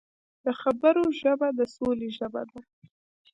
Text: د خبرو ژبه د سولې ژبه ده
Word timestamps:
د 0.45 0.47
خبرو 0.61 1.03
ژبه 1.21 1.47
د 1.57 1.59
سولې 1.75 2.09
ژبه 2.17 2.41
ده 2.49 2.59